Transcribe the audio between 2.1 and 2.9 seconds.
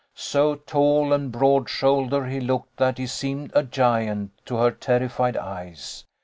he looked,